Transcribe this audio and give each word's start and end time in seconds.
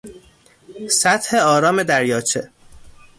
سطح 0.99 1.33
آرام 1.43 1.83
دریاچه 1.83 2.49